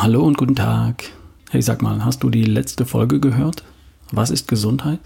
[0.00, 1.10] Hallo und guten Tag.
[1.50, 3.64] Hey, sag mal, hast du die letzte Folge gehört?
[4.12, 5.00] Was ist Gesundheit?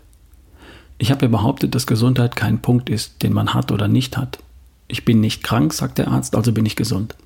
[0.98, 4.40] Ich habe ja behauptet, dass Gesundheit kein Punkt ist, den man hat oder nicht hat.
[4.88, 7.16] Ich bin nicht krank, sagt der Arzt, also bin ich gesund.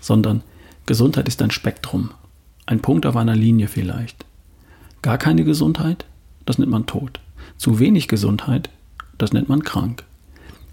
[0.00, 0.42] Sondern
[0.84, 2.10] Gesundheit ist ein Spektrum.
[2.66, 4.24] Ein Punkt auf einer Linie vielleicht.
[5.00, 6.04] Gar keine Gesundheit,
[6.44, 7.20] das nennt man tot.
[7.56, 8.68] Zu wenig Gesundheit,
[9.16, 10.02] das nennt man krank.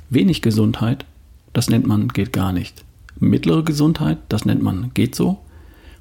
[0.09, 1.05] Wenig Gesundheit,
[1.53, 2.83] das nennt man geht gar nicht.
[3.19, 5.37] Mittlere Gesundheit, das nennt man geht so.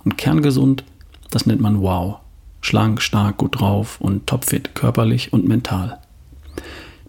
[0.08, 0.84] Und kerngesund,
[1.30, 2.20] das nennt man wow.
[2.62, 5.98] Schlank, stark, gut drauf und topfit, körperlich und mental.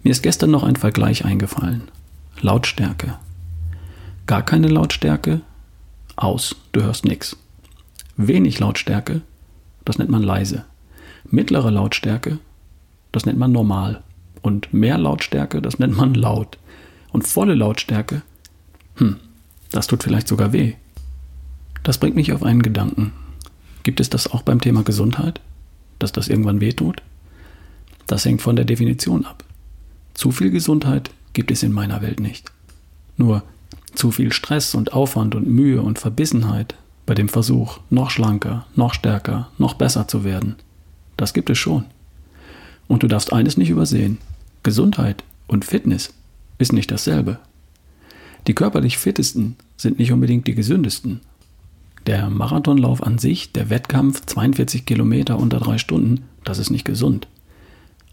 [0.03, 1.84] Mir ist gestern noch ein Vergleich eingefallen.
[2.41, 3.16] Lautstärke.
[4.27, 5.40] Gar keine Lautstärke,
[6.17, 7.38] aus, du hörst nichts.
[8.17, 9.21] Wenig Lautstärke,
[9.85, 10.66] das nennt man leise.
[11.23, 12.40] Mittlere Lautstärke,
[13.13, 14.04] das nennt man normal.
[14.41, 16.57] Und mehr Lautstärke, das nennt man laut.
[17.13, 18.23] Und volle Lautstärke,
[18.98, 19.16] hm,
[19.71, 20.73] das tut vielleicht sogar weh.
[21.84, 23.13] Das bringt mich auf einen Gedanken.
[23.84, 25.41] Gibt es das auch beim Thema Gesundheit?
[25.98, 27.02] Dass das irgendwann weh tut?
[28.08, 29.44] Das hängt von der Definition ab.
[30.13, 32.52] Zu viel Gesundheit gibt es in meiner Welt nicht.
[33.18, 33.44] Nur
[33.96, 38.94] zu viel Stress und Aufwand und Mühe und Verbissenheit bei dem Versuch, noch schlanker, noch
[38.94, 40.57] stärker, noch besser zu werden,
[41.20, 41.85] das gibt es schon.
[42.88, 44.20] Und du darfst eines nicht übersehen.
[44.63, 46.13] Gesundheit und Fitness
[46.60, 47.40] ist nicht dasselbe.
[48.48, 51.20] Die körperlich fittesten sind nicht unbedingt die gesündesten.
[52.10, 57.27] Der Marathonlauf an sich, der Wettkampf, 42 Kilometer unter drei Stunden, das ist nicht gesund.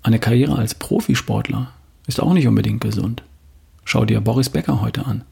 [0.02, 1.72] Eine Karriere als Profisportler
[2.06, 3.22] ist auch nicht unbedingt gesund.
[3.86, 5.24] Schau dir Boris Becker heute an.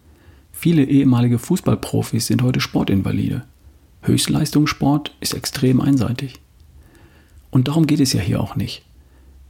[0.51, 3.43] Viele ehemalige Fußballprofis sind heute Sportinvalide.
[4.01, 6.41] Höchstleistungssport ist extrem einseitig.
[7.51, 8.81] Und darum geht es ja hier auch nicht.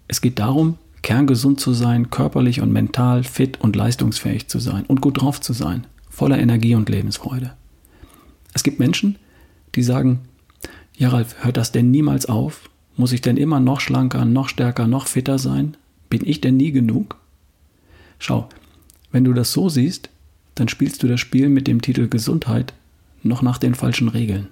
[0.08, 5.00] Es geht darum, kerngesund zu sein, körperlich und mental fit und leistungsfähig zu sein und
[5.00, 7.52] gut drauf zu sein, voller Energie und Lebensfreude.
[8.54, 9.16] Es gibt Menschen,
[9.74, 10.20] die sagen,
[10.96, 12.70] ja Ralf, hört das denn niemals auf?
[12.96, 15.76] Muss ich denn immer noch schlanker, noch stärker, noch fitter sein?
[16.08, 17.16] Bin ich denn nie genug?
[18.18, 18.48] Schau,
[19.10, 20.10] wenn du das so siehst,
[20.54, 22.72] dann spielst du das Spiel mit dem Titel Gesundheit
[23.24, 24.48] noch nach den falschen Regeln.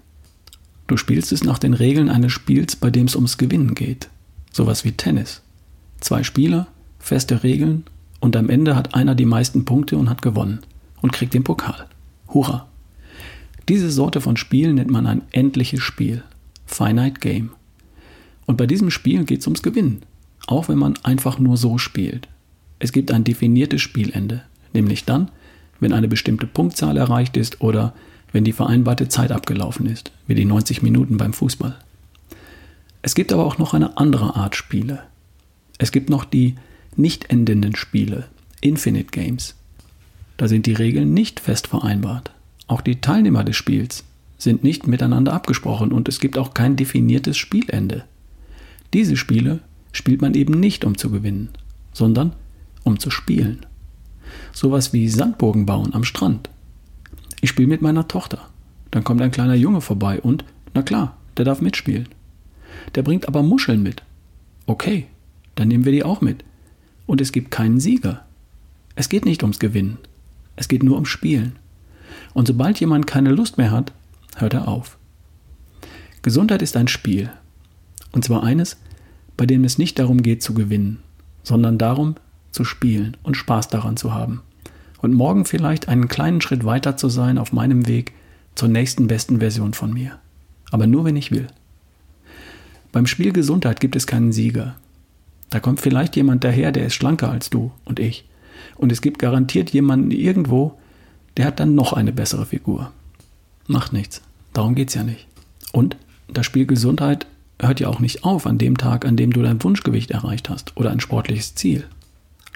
[0.88, 4.08] Du spielst es nach den Regeln eines Spiels, bei dem es ums Gewinnen geht.
[4.50, 5.42] Sowas wie Tennis.
[6.00, 6.66] Zwei Spieler,
[6.98, 7.84] feste Regeln
[8.18, 10.60] und am Ende hat einer die meisten Punkte und hat gewonnen
[11.00, 11.86] und kriegt den Pokal.
[12.28, 12.66] Hurra!
[13.68, 16.22] Diese Sorte von Spiel nennt man ein endliches Spiel.
[16.66, 17.50] Finite Game.
[18.46, 20.02] Und bei diesem Spiel geht es ums Gewinnen.
[20.46, 22.28] Auch wenn man einfach nur so spielt.
[22.78, 24.42] Es gibt ein definiertes Spielende.
[24.72, 25.30] Nämlich dann,
[25.80, 27.94] wenn eine bestimmte Punktzahl erreicht ist oder
[28.32, 31.76] wenn die vereinbarte Zeit abgelaufen ist, wie die 90 Minuten beim Fußball.
[33.02, 35.02] Es gibt aber auch noch eine andere Art Spiele.
[35.78, 36.54] Es gibt noch die
[36.96, 38.26] nicht endenden Spiele,
[38.60, 39.54] Infinite Games.
[40.36, 42.32] Da sind die Regeln nicht fest vereinbart.
[42.72, 44.03] Auch die Teilnehmer des Spiels
[44.38, 48.06] sind nicht miteinander abgesprochen und es gibt auch kein definiertes Spielende.
[48.94, 49.60] Diese Spiele
[49.93, 51.50] spielt man eben nicht, um zu gewinnen,
[51.93, 52.33] sondern
[52.83, 53.66] um zu spielen.
[54.55, 56.49] Sowas wie Sandburgen bauen am Strand.
[57.43, 58.49] Ich spiele mit meiner Tochter.
[58.91, 62.09] Dann kommt ein kleiner Junge vorbei und, na klar, der darf mitspielen.
[62.94, 64.03] Der bringt aber Muscheln mit.
[64.65, 65.09] Okay,
[65.56, 66.43] dann nehmen wir die auch mit.
[67.04, 68.25] Und es gibt keinen Sieger.
[68.94, 69.99] Es geht nicht ums Gewinnen.
[70.56, 71.56] Es geht nur ums Spielen.
[72.34, 73.93] Und sobald jemand keine Lust mehr hat,
[74.37, 74.97] hört er auf.
[76.22, 77.31] Gesundheit ist ein Spiel.
[78.12, 78.76] Und zwar eines,
[79.37, 80.98] bei dem es nicht darum geht zu gewinnen,
[81.42, 82.16] sondern darum
[82.53, 84.42] zu spielen und Spaß daran zu haben.
[85.00, 88.12] Und morgen vielleicht einen kleinen Schritt weiter zu sein auf meinem Weg
[88.54, 90.19] zur nächsten besten Version von mir.
[90.71, 91.48] Aber nur wenn ich will.
[92.92, 94.76] Beim Spiel Gesundheit gibt es keinen Sieger.
[95.50, 98.28] Da kommt vielleicht jemand daher, der ist schlanker als du und ich.
[98.76, 100.78] Und es gibt garantiert jemanden irgendwo,
[101.37, 102.93] der hat dann noch eine bessere Figur.
[103.66, 104.22] Macht nichts.
[104.53, 105.26] Darum geht's ja nicht.
[105.72, 105.97] Und
[106.28, 107.26] das Spiel Gesundheit
[107.59, 110.77] hört ja auch nicht auf an dem Tag, an dem du dein Wunschgewicht erreicht hast
[110.77, 111.84] oder ein sportliches Ziel.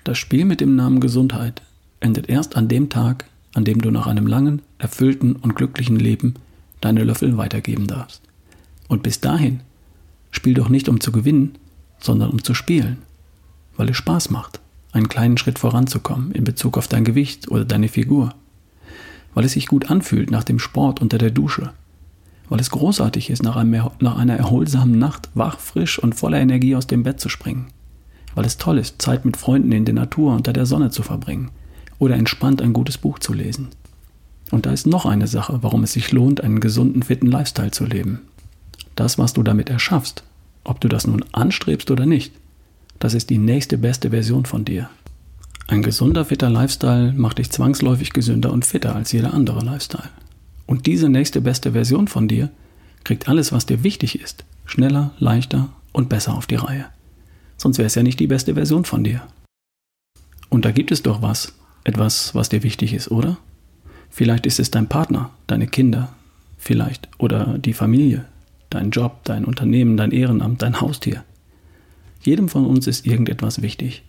[0.05, 1.63] Das Spiel mit dem Namen Gesundheit
[2.01, 6.35] endet erst an dem Tag, an dem du nach einem langen, erfüllten und glücklichen Leben
[6.81, 8.21] deine Löffel weitergeben darfst.
[8.89, 9.61] Und bis dahin
[10.31, 11.57] spiel doch nicht um zu gewinnen,
[11.99, 12.99] sondern um zu spielen,
[13.77, 14.61] weil es Spaß macht,
[14.93, 18.35] einen kleinen Schritt voranzukommen in Bezug auf dein Gewicht oder deine Figur,
[19.37, 21.71] weil es sich gut anfühlt nach dem Sport unter der Dusche,
[22.49, 26.75] weil es großartig ist, nach, einem, nach einer erholsamen Nacht wach, frisch und voller Energie
[26.75, 27.67] aus dem Bett zu springen,
[28.35, 31.51] weil es toll ist, Zeit mit Freunden in der Natur unter der Sonne zu verbringen
[31.99, 33.69] oder entspannt ein gutes Buch zu lesen.
[34.53, 37.85] Und da ist noch eine Sache, warum es sich lohnt, einen gesunden, fitten Lifestyle zu
[37.85, 38.21] leben.
[38.95, 40.23] Das, was du damit erschaffst,
[40.65, 42.33] ob du das nun anstrebst oder nicht,
[43.01, 44.89] das ist die nächste beste Version von dir.
[45.69, 50.11] Ein gesunder, fitter Lifestyle macht dich zwangsläufig gesünder und fitter als jeder andere Lifestyle.
[50.67, 52.51] Und diese nächste beste Version von dir
[53.03, 56.87] kriegt alles, was dir wichtig ist, schneller, leichter und besser auf die Reihe.
[57.57, 59.23] Sonst wäre es ja nicht die beste Version von dir.
[60.51, 63.39] Und da gibt es doch was, etwas, was dir wichtig ist, oder?
[64.09, 66.15] Vielleicht ist es dein Partner, deine Kinder,
[66.59, 68.25] vielleicht, oder die Familie,
[68.71, 71.25] dein Job, dein Unternehmen, dein Ehrenamt, dein Haustier.
[72.23, 74.05] Jedem von uns ist irgendetwas wichtig.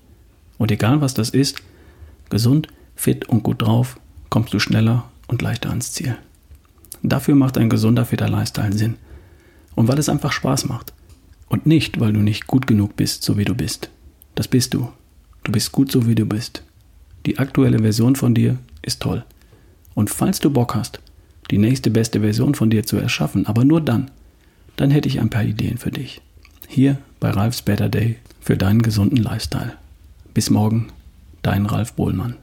[0.57, 1.61] Und egal was das ist,
[2.29, 3.99] gesund, fit und gut drauf,
[4.29, 6.17] kommst du schneller und leichter ans Ziel.
[7.03, 8.95] Dafür macht ein gesunder, fitter Lifestyle Sinn.
[9.75, 10.93] Und weil es einfach Spaß macht.
[11.47, 13.89] Und nicht, weil du nicht gut genug bist, so wie du bist.
[14.35, 14.89] Das bist du.
[15.43, 16.63] Du bist gut so wie du bist.
[17.25, 19.23] Die aktuelle Version von dir ist toll.
[19.93, 20.99] Und falls du Bock hast,
[21.51, 24.11] die nächste beste Version von dir zu erschaffen, aber nur dann,
[24.75, 26.21] dann hätte ich ein paar Ideen für dich.
[26.67, 29.73] Hier bei Ralfs Better Day für deinen gesunden Lifestyle.
[30.37, 30.89] Bis morgen,
[31.41, 32.35] dein Ralf Bohlmann.